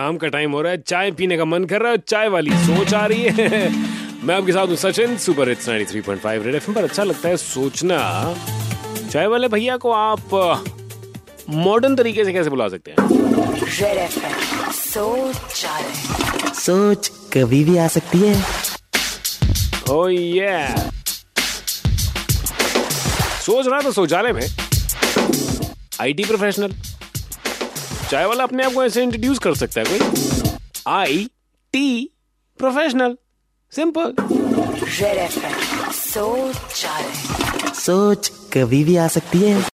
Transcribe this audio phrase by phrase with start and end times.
[0.00, 2.50] शाम का टाइम हो रहा है चाय पीने का मन कर रहा है चाय वाली
[2.50, 3.70] सोच आ रही है।
[4.24, 7.98] मैं आपके साथ हूँ Sachin super hits 93.5 Red FM पर। अच्छा लगता है सोचना।
[9.12, 10.34] चाय वाले भैया को आप
[11.50, 12.96] मॉडर्न तरीके से कैसे बुला सकते हैं?
[14.72, 15.36] सोच
[16.56, 18.34] सोच कभी भी आ सकती है।
[19.90, 20.68] ओ ये
[23.42, 24.46] सोच रहा था शौचालय में।
[26.00, 26.72] आईटी प्रोफेशनल
[28.10, 30.00] चाय वाला अपने आप को ऐसे इंट्रोड्यूस कर सकता है कोई?
[30.86, 31.30] आई
[31.72, 32.10] टी
[32.58, 33.16] प्रोफेशनल
[33.70, 34.14] सिंपल
[35.92, 36.56] सोच
[37.74, 39.62] सोच कभी भी आ सकती है।